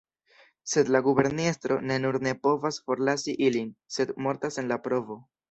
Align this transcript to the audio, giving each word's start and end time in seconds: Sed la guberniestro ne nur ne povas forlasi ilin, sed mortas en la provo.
Sed 0.71 0.87
la 0.95 1.01
guberniestro 1.07 1.77
ne 1.91 1.97
nur 2.05 2.17
ne 2.29 2.33
povas 2.47 2.81
forlasi 2.89 3.37
ilin, 3.51 3.71
sed 3.99 4.17
mortas 4.29 4.61
en 4.65 4.75
la 4.75 4.81
provo. 4.89 5.21